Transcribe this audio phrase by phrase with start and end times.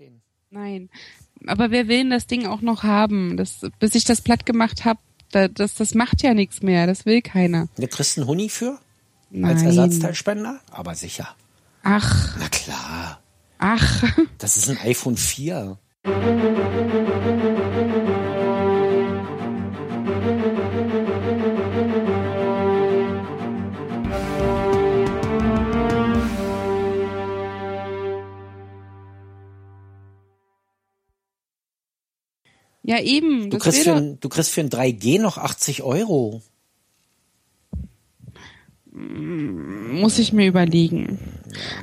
[0.00, 0.22] stehen.
[0.50, 0.88] Nein.
[1.46, 3.36] Aber wer will denn das Ding auch noch haben?
[3.36, 4.98] Das, bis ich das platt gemacht habe,
[5.30, 6.86] da, das, das macht ja nichts mehr.
[6.86, 7.68] Das will keiner.
[7.76, 8.78] Du kriegst einen Huni für?
[9.30, 9.52] Nein.
[9.52, 10.60] Als Ersatzteilspender?
[10.70, 11.28] Aber sicher.
[11.82, 13.20] Ach, Na klar.
[13.58, 14.02] ach.
[14.38, 15.78] Das ist ein iPhone 4.
[32.82, 33.50] Ja, eben.
[33.50, 36.42] Du kriegst, für ein, du kriegst für ein 3G noch 80 Euro.
[38.92, 41.18] muss ich mir überlegen.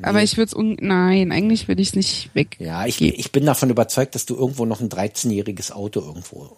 [0.02, 2.57] Aber ich würde es nein, eigentlich würde ich es nicht weg.
[2.59, 6.57] Ja, ich, ich bin davon überzeugt, dass du irgendwo noch ein 13-jähriges Auto irgendwo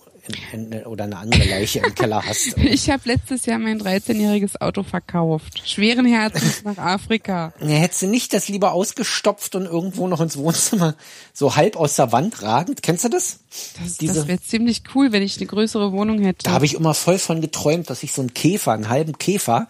[0.85, 2.55] oder eine andere Leiche im Keller hast.
[2.57, 5.61] Ich habe letztes Jahr mein 13-jähriges Auto verkauft.
[5.67, 7.53] Schweren Herzens nach Afrika.
[7.61, 10.95] Ja, hättest du nicht das lieber ausgestopft und irgendwo noch ins Wohnzimmer
[11.33, 12.83] so halb aus der Wand ragend?
[12.83, 13.39] Kennst du das?
[13.83, 16.43] Das, das wäre ziemlich cool, wenn ich eine größere Wohnung hätte.
[16.43, 19.67] Da habe ich immer voll von geträumt, dass ich so einen Käfer, einen halben Käfer,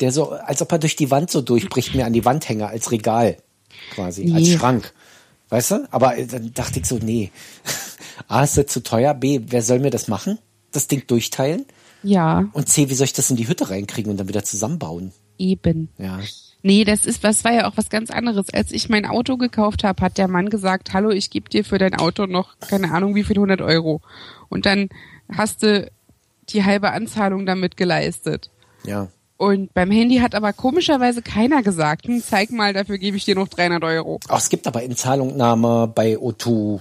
[0.00, 2.68] der so, als ob er durch die Wand so durchbricht, mir an die Wand hänge
[2.68, 3.36] als Regal
[3.94, 4.56] quasi, als Nee.
[4.56, 4.92] Schrank.
[5.50, 5.88] Weißt du?
[5.90, 7.30] Aber äh, dann dachte ich so, nee.
[8.28, 9.14] A, ist das zu teuer.
[9.14, 10.38] B, wer soll mir das machen?
[10.72, 11.64] Das Ding durchteilen?
[12.02, 15.12] ja, Und C, wie soll ich das in die Hütte reinkriegen und dann wieder zusammenbauen?
[15.38, 15.88] eben.
[15.98, 16.20] Ja.
[16.62, 18.48] Nee, das ist, was war ja auch was ganz anderes.
[18.52, 21.78] Als ich mein Auto gekauft habe, hat der Mann gesagt, hallo, ich gebe dir für
[21.78, 24.00] dein Auto noch, keine Ahnung, wie viel 100 Euro.
[24.48, 24.88] Und dann
[25.30, 25.90] hast du
[26.48, 28.50] die halbe Anzahlung damit geleistet.
[28.86, 29.08] Ja.
[29.36, 33.34] Und beim Handy hat aber komischerweise keiner gesagt, hm, zeig mal, dafür gebe ich dir
[33.34, 34.20] noch 300 Euro.
[34.28, 36.80] Auch es gibt aber Inzahlungnahme bei O2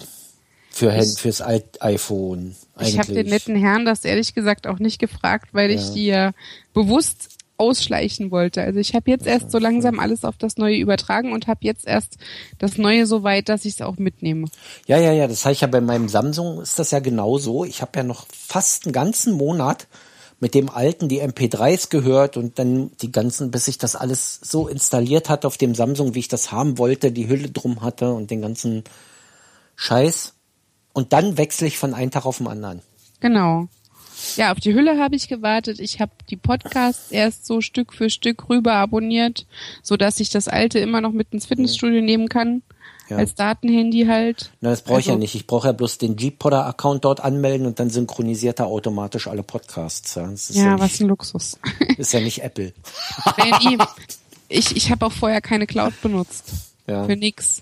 [0.74, 2.56] für Hand, fürs iPhone.
[2.82, 6.32] Ich habe den netten Herrn das ehrlich gesagt auch nicht gefragt, weil ich die ja
[6.74, 8.64] bewusst ausschleichen wollte.
[8.64, 11.86] Also ich habe jetzt erst so langsam alles auf das Neue übertragen und habe jetzt
[11.86, 12.18] erst
[12.58, 14.48] das Neue so weit, dass ich es auch mitnehme.
[14.88, 17.64] Ja, ja, ja, das habe ich ja bei meinem Samsung ist das ja genau so.
[17.64, 19.88] Ich habe ja noch fast einen ganzen Monat
[20.40, 24.68] mit dem alten die MP3s gehört und dann die ganzen, bis ich das alles so
[24.68, 28.32] installiert hatte auf dem Samsung, wie ich das haben wollte, die Hülle drum hatte und
[28.32, 28.84] den ganzen
[29.76, 30.34] Scheiß.
[30.94, 32.82] Und dann wechsle ich von einem Tag auf den anderen.
[33.20, 33.68] Genau.
[34.38, 35.80] Ja, auf die Hülle habe ich gewartet.
[35.80, 39.46] Ich habe die Podcasts erst so Stück für Stück rüber abonniert,
[39.82, 42.62] so dass ich das alte immer noch mit ins Fitnessstudio nehmen kann.
[43.10, 43.18] Ja.
[43.18, 44.52] Als Datenhandy halt.
[44.62, 45.36] Na, das brauche ich ja Also- nicht.
[45.36, 50.16] Ich brauche ja bloß den G-Podder-Account dort anmelden und dann synchronisiert er automatisch alle Podcasts.
[50.16, 51.60] Ja, das ist ja, Ja, was nicht, ein Luxus.
[51.98, 52.72] ist ja nicht Apple.
[54.48, 56.46] Ich, ich habe auch vorher keine Cloud benutzt.
[56.88, 57.06] Ja.
[57.06, 57.62] Für nix.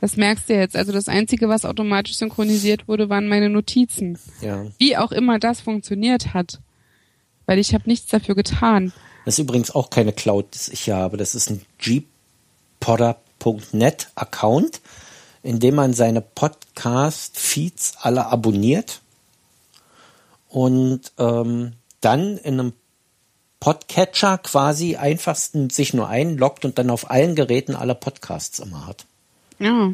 [0.00, 0.76] Das merkst du jetzt.
[0.76, 4.18] Also das Einzige, was automatisch synchronisiert wurde, waren meine Notizen.
[4.40, 4.64] Ja.
[4.78, 6.60] Wie auch immer das funktioniert hat.
[7.46, 8.92] Weil ich habe nichts dafür getan.
[9.24, 11.16] Das ist übrigens auch keine Cloud, das ich hier habe.
[11.16, 11.60] Das ist ein
[12.80, 14.80] gpodder.net Account,
[15.42, 19.00] in dem man seine Podcast-Feeds alle abonniert
[20.48, 22.72] und ähm, dann in einem
[23.60, 29.04] Podcatcher quasi einfachsten sich nur einloggt und dann auf allen Geräten alle Podcasts immer hat.
[29.60, 29.92] Ja.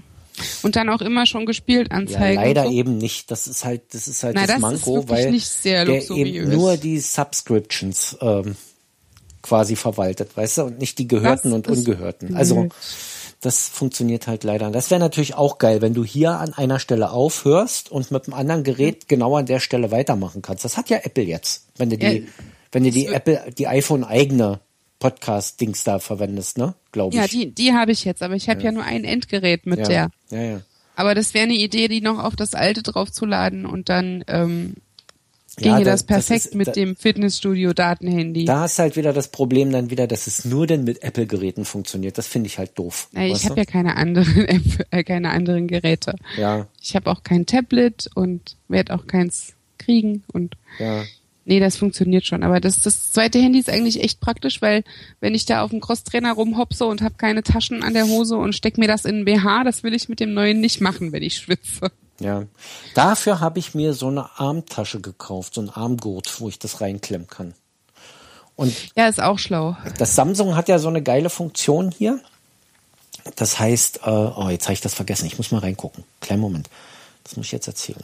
[0.62, 2.42] Und dann auch immer schon gespielt Ja, anzeigen.
[2.42, 2.74] leider und so.
[2.78, 3.30] eben nicht.
[3.30, 6.50] Das ist halt, das ist halt Na, das, das Manko, weil nicht sehr der eben
[6.50, 8.54] nur die Subscriptions ähm,
[9.42, 12.36] quasi verwaltet, weißt du, und nicht die Gehörten Das und Ungehörten.
[12.36, 12.72] Also blöd.
[13.40, 14.70] das funktioniert halt leider.
[14.70, 18.34] Das wäre natürlich auch geil, wenn du hier an einer Stelle aufhörst und mit einem
[18.34, 20.64] anderen Gerät genau an der Stelle weitermachen kannst.
[20.66, 22.22] Das hat ja Apple jetzt, wenn du die, Ja,
[22.72, 24.60] wenn du die Apple, die iPhone eigene
[24.98, 26.74] Podcast-Dings da verwendest, ne?
[26.92, 27.20] Glaube ich.
[27.20, 28.72] Ja, die, die habe ich jetzt, aber ich habe ja.
[28.72, 29.84] nur ein Endgerät mit ja.
[29.86, 30.10] der.
[30.30, 30.60] Ja, ja.
[30.94, 34.74] Aber das wäre eine Idee, die noch auf das alte draufzuladen und dann ähm,
[35.58, 38.46] Ja, ginge da- das perfekt ist- mit da- dem Fitnessstudio-Datenhandy.
[38.46, 42.16] Da ist halt wieder das Problem dann wieder, dass es nur denn mit Apple-Geräten funktioniert.
[42.18, 43.08] Das finde ich halt doof.
[43.12, 46.14] Ja, ich habe ja keine anderen, App- äh, keine anderen Geräte.
[46.38, 51.04] ja, Ich habe auch kein Tablet und werde auch keins kriegen und ja.
[51.46, 52.42] Nee, das funktioniert schon.
[52.42, 54.84] Aber das, das zweite Handy ist eigentlich echt praktisch, weil
[55.20, 58.54] wenn ich da auf dem Crosstrainer rumhopse und habe keine Taschen an der Hose und
[58.54, 61.22] steck mir das in den BH, das will ich mit dem neuen nicht machen, wenn
[61.22, 61.90] ich schwitze.
[62.20, 62.44] Ja.
[62.94, 67.26] Dafür habe ich mir so eine Armtasche gekauft, so ein Armgurt, wo ich das reinklemmen
[67.28, 67.54] kann.
[68.56, 69.76] Und Ja, ist auch schlau.
[69.98, 72.20] das Samsung hat ja so eine geile Funktion hier.
[73.34, 75.26] Das heißt, äh, oh, jetzt habe ich das vergessen.
[75.26, 76.04] Ich muss mal reingucken.
[76.20, 76.70] Kleinen Moment.
[77.24, 78.02] Das muss ich jetzt erzählen.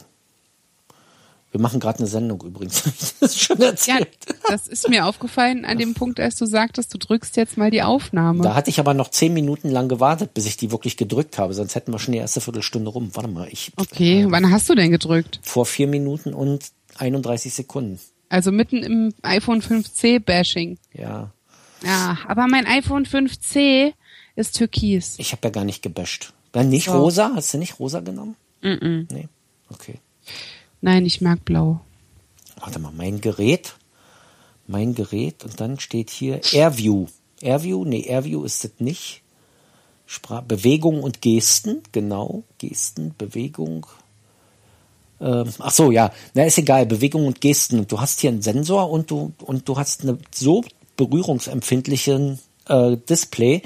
[1.53, 2.83] Wir machen gerade eine Sendung übrigens.
[2.99, 4.09] Ich das schon Ja, erzählt.
[4.49, 7.83] das ist mir aufgefallen an dem Punkt, als du sagtest, du drückst jetzt mal die
[7.83, 8.43] Aufnahme.
[8.43, 11.53] Da hatte ich aber noch zehn Minuten lang gewartet, bis ich die wirklich gedrückt habe.
[11.53, 13.11] Sonst hätten wir schon die erste Viertelstunde rum.
[13.13, 15.39] Warte mal, ich Okay, wann hast du denn gedrückt?
[15.43, 16.65] vor vier Minuten und
[16.97, 17.99] 31 Sekunden.
[18.29, 20.79] Also mitten im iPhone 5C Bashing.
[20.93, 21.31] Ja,
[21.85, 23.93] Ja, aber mein iPhone 5C
[24.35, 25.15] ist türkis.
[25.19, 26.33] ich habe ja gar nicht gebasht.
[26.51, 26.93] Dann nicht So.
[26.99, 27.31] rosa?
[27.35, 28.35] Hast du nicht rosa genommen?
[28.63, 29.05] Mm-mm.
[29.11, 29.27] Nee.
[29.69, 29.99] Okay.
[30.83, 31.79] Nein, ich mag blau.
[32.59, 33.75] Warte mal, mein Gerät.
[34.67, 35.45] Mein Gerät.
[35.45, 37.07] Und dann steht hier Airview.
[37.39, 37.85] Airview?
[37.85, 39.21] Nee, Airview ist das nicht.
[40.05, 41.83] Spra Bewegung und Gesten.
[41.93, 42.43] Genau.
[42.57, 43.85] Gesten, Bewegung.
[45.21, 46.11] Ähm, ach so, ja.
[46.33, 46.85] Na, ist egal.
[46.85, 47.79] Bewegung und Gesten.
[47.79, 50.65] Und du hast hier einen Sensor und du, und du hast eine so
[50.97, 53.61] berührungsempfindlichen äh, Display,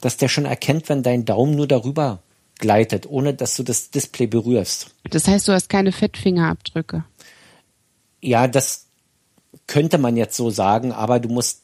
[0.00, 2.20] dass der schon erkennt, wenn dein Daumen nur darüber
[2.60, 4.94] gleitet, ohne dass du das Display berührst.
[5.10, 7.04] Das heißt, du hast keine Fettfingerabdrücke.
[8.20, 8.86] Ja, das
[9.66, 11.62] könnte man jetzt so sagen, aber du musst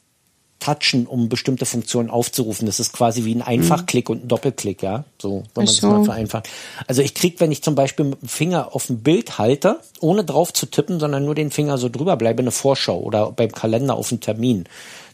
[0.59, 2.65] touchen, um bestimmte Funktionen aufzurufen.
[2.65, 5.03] Das ist quasi wie ein Einfachklick und ein Doppelklick, ja.
[5.21, 6.49] So, wenn man es mal vereinfacht.
[6.87, 10.23] Also ich krieg, wenn ich zum Beispiel mit dem Finger auf ein Bild halte, ohne
[10.23, 13.95] drauf zu tippen, sondern nur den Finger so drüber bleibe, eine Vorschau oder beim Kalender
[13.95, 14.65] auf einen Termin,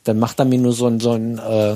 [0.05, 1.75] dann macht er mir nur so ein, so ein äh,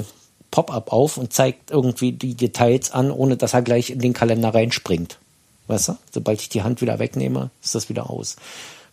[0.57, 4.55] Pop-up auf und zeigt irgendwie die Details an, ohne dass er gleich in den Kalender
[4.55, 5.19] reinspringt.
[5.67, 5.97] Weißt du?
[6.11, 8.37] Sobald ich die Hand wieder wegnehme, ist das wieder aus.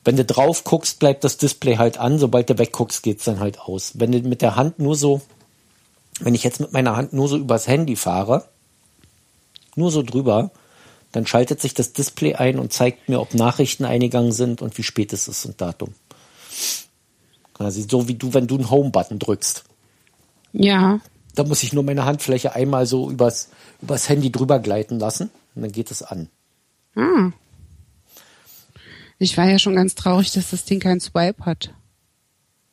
[0.05, 2.19] Wenn du drauf guckst, bleibt das Display halt an.
[2.19, 3.93] Sobald du wegguckst, geht's dann halt aus.
[3.95, 5.23] Wenn du mit der Hand nur so,
[6.21, 8.45] wenn ich jetzt mit meiner Hand nur so übers Handy fahre,
[9.75, 10.51] nur so drüber,
[11.13, 14.83] dann schaltet sich das Display ein und zeigt mir, ob Nachrichten eingegangen sind und wie
[14.83, 15.95] spät es ist und Datum.
[17.55, 19.65] Quasi so wie du, wenn du einen Home-Button drückst.
[20.53, 21.01] Ja.
[21.35, 23.49] Da muss ich nur meine Handfläche einmal so übers,
[23.83, 26.29] übers Handy drüber gleiten lassen und dann geht es an.
[26.95, 27.31] Ah.
[29.19, 31.73] Ich war ja schon ganz traurig, dass das Ding keinen Swipe hat.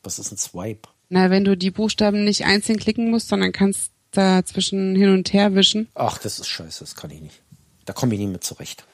[0.02, 0.88] Was ist ein Swipe?
[1.08, 5.32] Na, wenn du die Buchstaben nicht einzeln klicken musst, sondern kannst da zwischen hin und
[5.32, 5.88] her wischen.
[5.94, 7.42] Ach, das ist scheiße, das kann ich nicht.
[7.84, 8.84] Da komme ich nie mit zurecht.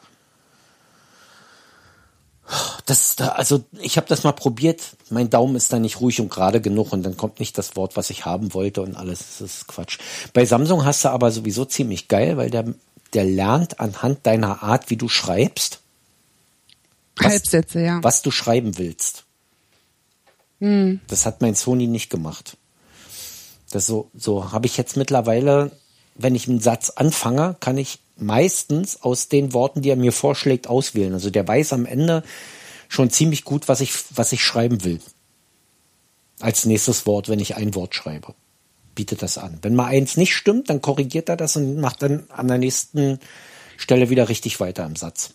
[2.87, 4.83] Das, da, also ich habe das mal probiert.
[5.11, 7.97] Mein Daumen ist da nicht ruhig und gerade genug und dann kommt nicht das Wort,
[7.97, 9.19] was ich haben wollte und alles.
[9.19, 9.99] Das ist Quatsch.
[10.33, 12.65] Bei Samsung hast du aber sowieso ziemlich geil, weil der,
[13.13, 15.81] der lernt anhand deiner Art, wie du schreibst,
[17.17, 18.03] Was- Halbsätze, ja.
[18.03, 19.25] was du schreiben willst.
[20.61, 22.57] Das hat mein Sony nicht gemacht.
[23.71, 25.71] Das so, so habe ich jetzt mittlerweile,
[26.17, 30.67] wenn ich einen Satz anfange, kann ich meistens aus den Worten, die er mir vorschlägt,
[30.69, 31.13] auswählen.
[31.13, 32.23] Also der weiß am Ende
[32.89, 35.01] schon ziemlich gut, was ich, was ich schreiben will.
[36.41, 38.35] Als nächstes Wort, wenn ich ein Wort schreibe.
[38.95, 39.59] Bietet das an.
[39.63, 43.19] Wenn mal eins nicht stimmt, dann korrigiert er das und macht dann an der nächsten
[43.77, 45.35] Stelle wieder richtig weiter im Satz.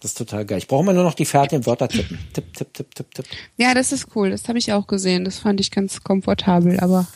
[0.00, 0.58] Das ist total geil.
[0.58, 2.18] Ich brauche immer nur noch die fertigen Wörter tippen.
[2.32, 3.26] Tipp, tipp, tipp, tipp, tipp.
[3.56, 4.30] Ja, das ist cool.
[4.30, 5.24] Das habe ich auch gesehen.
[5.24, 7.06] Das fand ich ganz komfortabel, aber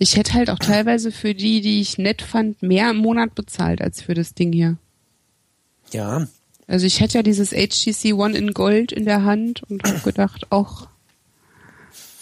[0.00, 3.82] ich hätte halt auch teilweise für die, die ich nett fand, mehr im Monat bezahlt
[3.82, 4.76] als für das Ding hier.
[5.92, 6.26] Ja,
[6.66, 10.46] Also ich hätte ja dieses HTC One in Gold in der Hand und habe gedacht,
[10.50, 10.88] auch.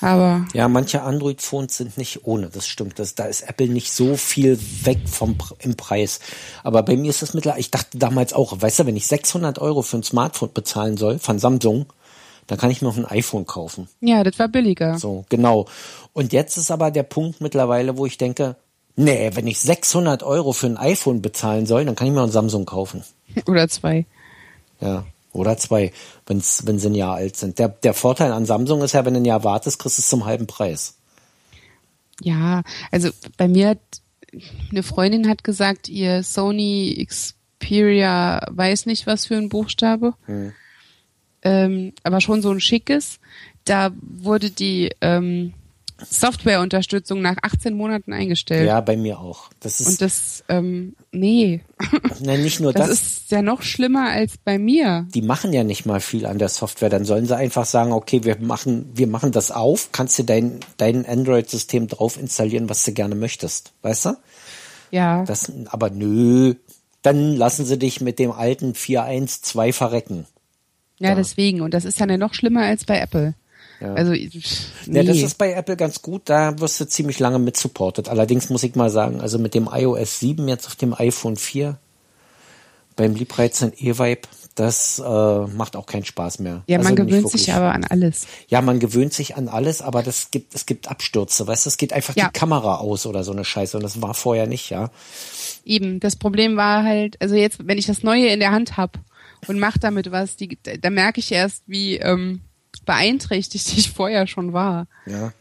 [0.00, 2.98] Aber Ja, manche Android-Phones sind nicht ohne, das stimmt.
[2.98, 6.20] Das, da ist Apple nicht so viel weg vom im Preis.
[6.62, 9.58] Aber bei mir ist das mittlerweile, ich dachte damals auch, weißt du, wenn ich 600
[9.58, 11.86] Euro für ein Smartphone bezahlen soll von Samsung,
[12.46, 13.88] dann kann ich mir auch ein iPhone kaufen.
[14.00, 14.98] ja, das war billiger.
[14.98, 15.66] So, genau.
[16.12, 18.56] Und jetzt ist aber der Punkt mittlerweile, wo ich denke,
[18.96, 22.30] nee, wenn ich 600 Euro für ein iPhone bezahlen soll, dann kann ich mir ein
[22.30, 23.04] Samsung kaufen.
[23.46, 24.06] Oder zwei.
[24.80, 25.04] Ja.
[25.32, 25.92] Oder zwei,
[26.26, 27.58] wenn's, wenn sie ein Jahr alt sind.
[27.58, 30.08] Der, der Vorteil an Samsung ist ja, wenn du ein Jahr wartest, kriegst du es
[30.08, 30.94] zum halben Preis.
[32.22, 33.80] Ja, also bei mir hat
[34.70, 40.14] eine Freundin hat gesagt, ihr Sony Xperia weiß nicht was für ein Buchstabe,
[41.46, 43.18] ähm, aber schon so ein schickes.
[43.64, 45.54] Da wurde die ähm,
[46.10, 48.66] Softwareunterstützung nach 18 Monaten eingestellt.
[48.66, 49.48] Ja, bei mir auch.
[49.60, 51.62] Das ist, Und das, ähm, nee,
[52.20, 53.00] nein, nicht nur das, das.
[53.00, 55.06] ist ja noch schlimmer als bei mir.
[55.14, 56.90] die machen ja nicht mal viel an der Software.
[56.90, 60.60] Dann sollen sie einfach sagen, okay, wir machen, wir machen das auf, kannst du dein,
[60.76, 63.72] dein Android-System drauf installieren, was du gerne möchtest.
[63.82, 64.16] Weißt du?
[64.90, 66.54] Ja, Das, aber nö.
[67.02, 70.26] Dann lassen sie dich mit dem alten 4.1.2 verrecken.
[70.98, 71.60] Ja, deswegen.
[71.60, 73.34] Und das ist ja noch schlimmer als bei Apple.
[73.80, 75.00] Also, pff, nee.
[75.00, 78.08] Ja, das ist bei Apple ganz gut, da wirst du ziemlich lange mit supported.
[78.08, 81.76] Allerdings muss ich mal sagen, also mit dem iOS 7 jetzt auf dem iPhone 4
[82.96, 84.22] beim Liebreizen E-Vibe,
[84.56, 85.02] das äh,
[85.46, 86.64] macht auch keinen Spaß mehr.
[86.66, 88.26] ja, also man gewöhnt sich aber an alles.
[88.48, 91.76] Ja, man gewöhnt sich an alles, aber das gibt, es gibt Abstürze, weißt du, es
[91.76, 92.26] geht einfach Ja.
[92.28, 94.90] die Kamera aus oder so eine Scheiße und das war vorher nicht, ja.
[95.64, 98.98] Eben, das Problem war halt, also jetzt, wenn ich das Neue in der Hand hab
[99.46, 102.40] und mach damit was, die, da merke ich erst, wie ähm,
[102.86, 104.86] beeinträchtigt ich vorher schon war.
[105.06, 105.32] Ja.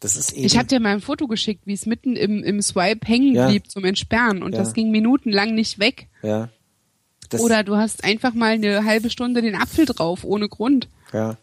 [0.00, 0.44] Das ist eben.
[0.44, 3.48] Ich habe dir mal ein Foto geschickt, wie es mitten im, im Swipe hängen Ja.
[3.48, 4.58] blieb zum Entsperren und Ja.
[4.58, 6.08] das ging minutenlang nicht weg.
[6.22, 6.48] ja.
[7.30, 10.88] Das, Oder du hast einfach mal eine halbe Stunde den Apfel drauf, ohne Grund.
[11.12, 11.36] ja.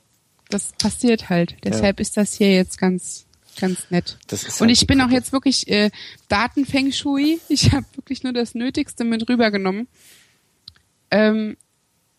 [0.49, 1.55] Das passiert halt.
[1.63, 3.25] Deshalb ist das hier jetzt ganz
[3.59, 4.17] ganz nett.
[4.27, 5.91] Das ist und halt ich bin auch jetzt wirklich äh,
[6.27, 7.39] Datenfeng Shui.
[7.47, 9.87] Ich habe wirklich nur das Nötigste mit rübergenommen.
[11.09, 11.57] Ähm,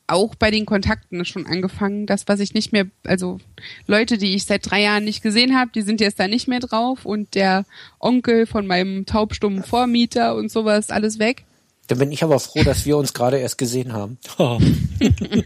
[0.07, 2.07] auch bei den Kontakten schon angefangen.
[2.07, 3.39] Das, was ich nicht mehr, also
[3.87, 6.61] Leute, die ich seit drei Jahren nicht gesehen habe, die sind jetzt da nicht mehr
[6.61, 7.65] drauf und der
[7.99, 11.45] Onkel von meinem taubstummen Vormieter und sowas, alles weg.
[11.89, 14.19] Dann bin ich aber froh, dass wir uns gerade erst gesehen haben.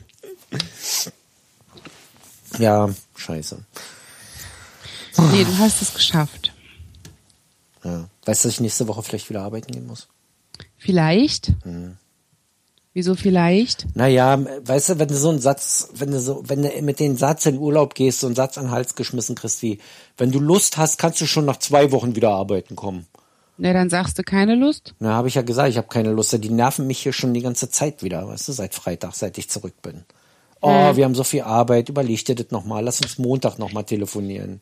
[2.58, 3.64] ja, scheiße.
[5.32, 6.52] Nee, du hast es geschafft.
[7.82, 8.08] Ja.
[8.24, 10.08] Weißt du, dass ich nächste Woche vielleicht wieder arbeiten gehen muss?
[10.76, 11.52] Vielleicht.
[11.62, 11.96] Hm.
[12.92, 13.94] Wieso vielleicht?
[13.94, 17.18] Naja, weißt du, wenn du so einen Satz, wenn du so, wenn du mit den
[17.18, 19.80] Satz in Urlaub gehst, so einen Satz an den Hals geschmissen kriegst wie,
[20.16, 23.06] wenn du Lust hast, kannst du schon nach zwei Wochen wieder arbeiten kommen.
[23.58, 24.94] Na, dann sagst du keine Lust.
[24.98, 26.32] Na, habe ich ja gesagt, ich habe keine Lust.
[26.32, 29.48] Die nerven mich hier schon die ganze Zeit wieder, weißt du, seit Freitag, seit ich
[29.48, 30.04] zurück bin.
[30.60, 34.60] Oh, wir haben so viel Arbeit, überleg dir das nochmal, lass uns Montag nochmal telefonieren.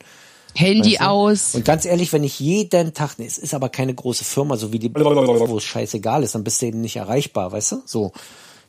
[0.55, 1.09] Handy Weißt du?
[1.09, 1.55] aus.
[1.55, 4.73] Und ganz ehrlich, wenn ich jeden Tag, nee, es ist aber keine große Firma, so
[4.73, 7.83] wie die, wo es scheißegal ist, dann bist du eben nicht erreichbar, weißt du?
[7.87, 8.13] So.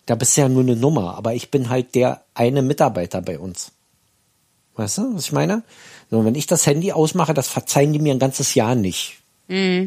[0.05, 3.39] Da bist du ja nur eine Nummer, aber ich bin halt der eine Mitarbeiter bei
[3.39, 3.71] uns.
[4.75, 5.63] Weißt du, was ich meine?
[6.11, 9.19] So, wenn ich das Handy ausmache, das verzeihen die mir ein ganzes Jahr nicht.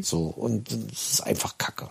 [0.03, 1.89] So, und das ist einfach Kacke.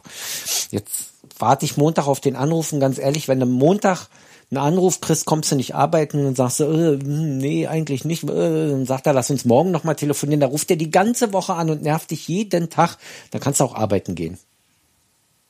[0.71, 4.07] Jetzt warte ich Montag auf den Anruf und ganz ehrlich, wenn du Montag
[4.49, 8.23] einen Anruf kriegst, kommst du nicht arbeiten und sagst du, äh, hm, nee, eigentlich nicht.
[8.23, 10.39] Äh, dann sagt er, lass uns morgen nochmal telefonieren.
[10.39, 12.97] Da ruft er die ganze Woche an und nervt dich jeden Tag.
[13.31, 14.37] Dann kannst du auch arbeiten gehen.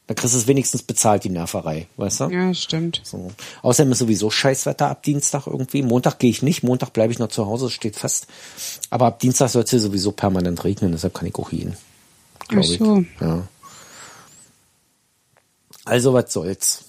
[0.08, 2.30] Dann kriegst du es wenigstens bezahlt, die Nerverei, weißt du?
[2.30, 3.02] Ja, stimmt.
[3.04, 3.30] So.
[3.62, 5.84] Außerdem ist sowieso Scheißwetter ab Dienstag irgendwie.
[5.84, 8.26] Montag gehe ich nicht, Montag bleibe ich noch zu Hause, das steht fest.
[8.90, 11.76] Aber ab Dienstag soll es hier sowieso permanent regnen, deshalb kann ich auch hin.
[12.50, 13.06] Ach so.
[13.20, 13.48] Ja.
[15.86, 16.86] Also, was soll's.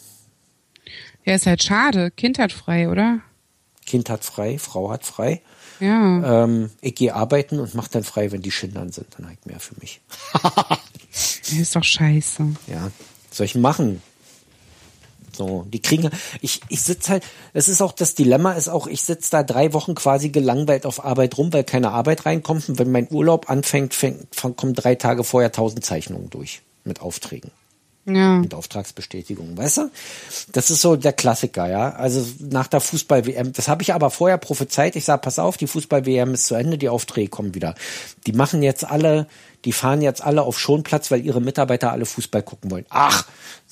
[1.24, 2.10] Ja, ist halt schade.
[2.10, 3.20] Kind hat frei, oder?
[3.86, 5.42] Kind hat frei, Frau hat frei.
[5.80, 6.44] Ja.
[6.44, 9.06] Ähm, ich gehe arbeiten und mache dann frei, wenn die Schindern sind.
[9.16, 10.00] Dann halt mehr für mich.
[11.12, 12.54] Ist doch scheiße.
[12.66, 12.90] Ja,
[13.30, 14.02] soll ich machen?
[15.38, 16.10] So, die kriegen,
[16.42, 17.22] ich, ich sitz halt,
[17.54, 21.04] es ist auch das Dilemma, ist auch, ich sitz da drei Wochen quasi gelangweilt auf
[21.04, 22.68] Arbeit rum, weil keine Arbeit reinkommt.
[22.68, 27.50] Und wenn mein Urlaub anfängt, fängt, kommen drei Tage vorher tausend Zeichnungen durch mit Aufträgen,
[28.04, 28.38] Ja.
[28.38, 29.90] mit Auftragsbestätigungen, weißt du?
[30.52, 31.90] Das ist so der Klassiker, ja.
[31.92, 34.96] Also nach der Fußball-WM, das habe ich aber vorher prophezeit.
[34.96, 37.74] Ich sage, pass auf, die Fußball-WM ist zu Ende, die Aufträge kommen wieder.
[38.26, 39.26] Die machen jetzt alle,
[39.64, 42.86] die fahren jetzt alle auf Schonplatz, weil ihre Mitarbeiter alle Fußball gucken wollen.
[42.88, 43.26] Ach,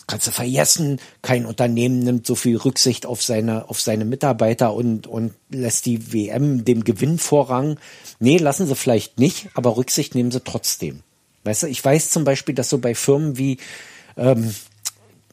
[0.07, 1.01] kannst du vergessen.
[1.23, 6.13] Kein Unternehmen nimmt so viel Rücksicht auf seine, auf seine Mitarbeiter und, und lässt die
[6.13, 7.79] WM dem Gewinn Vorrang.
[8.19, 11.01] Nee, lassen sie vielleicht nicht, aber Rücksicht nehmen sie trotzdem.
[11.45, 13.59] Weißt du, ich weiß zum Beispiel, dass so bei Firmen wie
[14.17, 14.55] ähm,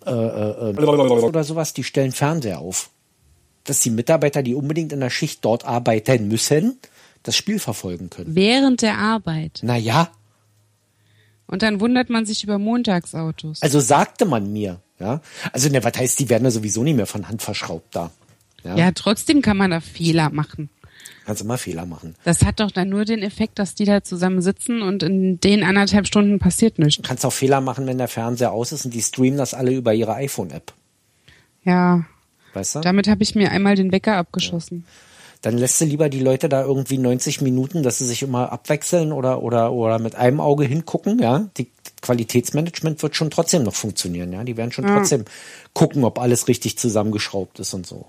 [0.05, 2.89] äh, äh, äh, oder sowas, die stellen Fernseher auf.
[3.63, 6.79] Dass die Mitarbeiter, die unbedingt in der Schicht dort arbeiten müssen,
[7.23, 8.35] das Spiel verfolgen können.
[8.35, 9.59] Während der Arbeit.
[9.63, 10.11] Naja,
[11.53, 13.62] Und dann wundert man sich über Montagsautos.
[13.62, 15.22] also sagte man mir, ja.
[15.51, 18.10] Also, ne, was heißt, die werden ja sowieso nicht mehr von Hand verschraubt da.
[18.63, 18.75] Ja.
[18.75, 20.72] ja, trotzdem kann man da Fehler machen.
[21.27, 22.15] Kannst immer Fehler machen.
[22.24, 25.63] Das hat doch dann nur den Effekt, dass die da zusammen sitzen und in den
[25.63, 27.07] anderthalb Stunden passiert nichts.
[27.07, 29.93] Kannst auch Fehler machen, wenn der Fernseher aus ist und die streamen das alle über
[29.93, 30.74] ihre iPhone-App.
[31.65, 32.03] Ja,
[32.55, 32.79] Weißt du?
[32.81, 34.86] damit habe ich mir einmal den Wecker abgeschossen.
[35.43, 39.12] Dann lässt du lieber die Leute da irgendwie 90 Minuten, dass sie sich immer abwechseln
[39.12, 41.50] oder, oder, oder mit einem Auge hingucken, ja.
[41.57, 41.69] Die
[42.01, 44.45] Qualitätsmanagement wird schon trotzdem noch funktionieren, ja.
[44.45, 45.25] Die werden schon trotzdem
[45.73, 48.07] gucken, ob alles richtig zusammengeschraubt ist und so.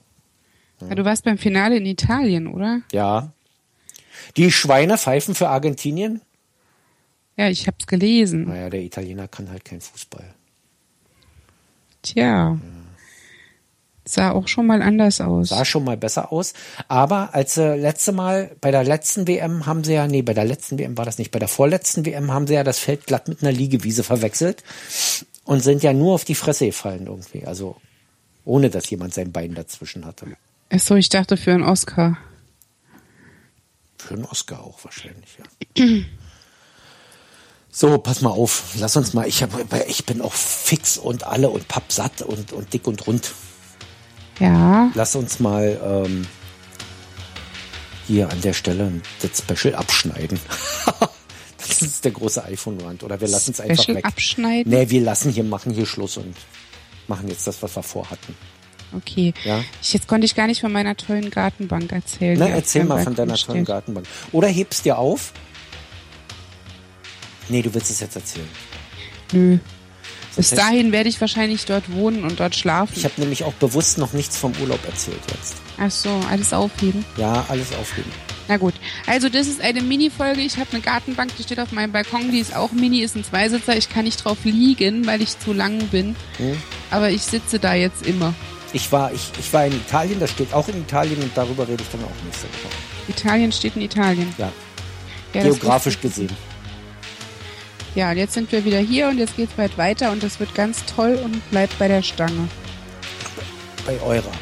[0.80, 0.94] Ja.
[0.94, 2.82] du warst beim Finale in Italien, oder?
[2.92, 3.32] Ja.
[4.36, 6.20] Die Schweine pfeifen für Argentinien?
[7.36, 8.44] Ja, ich hab's gelesen.
[8.44, 10.34] Naja, der Italiener kann halt kein Fußball.
[12.02, 12.56] Tja.
[14.06, 15.48] Sah auch schon mal anders aus.
[15.48, 16.52] Sah schon mal besser aus.
[16.88, 20.44] Aber als äh, letzte Mal, bei der letzten WM haben sie ja, nee, bei der
[20.44, 23.28] letzten WM war das nicht, bei der vorletzten WM haben sie ja das Feld glatt
[23.28, 24.62] mit einer Liegewiese verwechselt
[25.44, 27.46] und sind ja nur auf die Fresse gefallen irgendwie.
[27.46, 27.76] Also
[28.44, 30.26] ohne, dass jemand sein Bein dazwischen hatte.
[30.70, 32.18] Ach so, ich dachte für einen Oscar.
[33.98, 35.84] Für einen Oscar auch wahrscheinlich, ja.
[37.76, 39.50] So, pass mal auf, lass uns mal, ich, hab,
[39.88, 43.32] ich bin auch fix und alle und pappsatt und, und dick und rund.
[44.38, 44.90] Ja.
[44.94, 46.26] Lass uns mal ähm,
[48.06, 50.38] hier an der Stelle das Special abschneiden.
[51.58, 53.02] das ist der große iPhone-Rand.
[53.02, 54.04] Oder wir lassen es einfach Special weg.
[54.04, 54.72] abschneiden?
[54.72, 56.34] Nee, wir lassen hier, machen hier Schluss und
[57.08, 58.34] machen jetzt das, was wir vorhatten.
[58.96, 59.34] Okay.
[59.44, 59.64] Ja.
[59.82, 62.36] Ich, jetzt konnte ich gar nicht von meiner tollen Gartenbank erzählen.
[62.38, 64.06] Na, erzähl mal von deiner tollen Gartenbank.
[64.32, 65.32] Oder hebst dir auf.
[67.48, 68.48] Nee, du willst es jetzt erzählen.
[69.32, 69.58] Nö.
[70.36, 72.92] Bis dahin werde ich wahrscheinlich dort wohnen und dort schlafen.
[72.96, 75.56] Ich habe nämlich auch bewusst noch nichts vom Urlaub erzählt jetzt.
[75.78, 77.04] Ach so, alles aufheben.
[77.16, 78.10] Ja, alles aufheben.
[78.46, 78.74] Na gut,
[79.06, 80.42] also das ist eine Mini-Folge.
[80.42, 83.24] Ich habe eine Gartenbank, die steht auf meinem Balkon, die ist auch mini, ist ein
[83.24, 83.76] Zweisitzer.
[83.76, 86.14] Ich kann nicht drauf liegen, weil ich zu lang bin.
[86.36, 86.56] Hm.
[86.90, 88.34] Aber ich sitze da jetzt immer.
[88.74, 91.82] Ich war, ich, ich war in Italien, das steht auch in Italien und darüber rede
[91.82, 92.74] ich dann auch nächste Woche.
[93.08, 94.34] Italien steht in Italien.
[94.36, 94.52] Ja,
[95.32, 96.30] Ja, geografisch gesehen.
[97.94, 100.54] Ja, und jetzt sind wir wieder hier und jetzt geht's bald weiter und das wird
[100.54, 102.48] ganz toll und bleibt bei der Stange.
[103.86, 104.32] Bei eurer.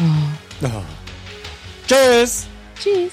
[0.00, 0.68] Oh.
[1.86, 2.46] Tschüss!
[2.78, 3.12] Tschüss.